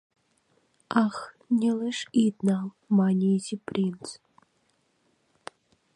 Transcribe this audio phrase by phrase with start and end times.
[1.03, 1.15] —Ах,
[1.59, 2.67] нелеш ит нал,—
[2.97, 4.05] мане Изи принц.